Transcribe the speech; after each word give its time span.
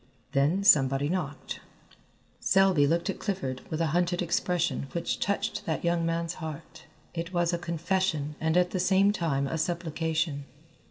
Then 0.31 0.63
somebody 0.63 1.09
knocked. 1.09 1.59
Selby 2.39 2.87
looked 2.87 3.07
at 3.11 3.19
Clifford 3.19 3.61
with 3.69 3.79
a 3.79 3.85
hunted 3.93 4.19
expression 4.23 4.87
which 4.93 5.19
touched 5.19 5.67
that 5.67 5.83
young 5.85 6.07
man's 6.07 6.33
heart. 6.41 6.85
It 7.13 7.33
was 7.33 7.53
a 7.53 7.59
confession 7.59 8.33
and 8.41 8.57
at 8.57 8.71
the 8.71 8.79
same 8.79 9.11
time 9.11 9.45
a 9.45 9.59
supplication. 9.59 10.45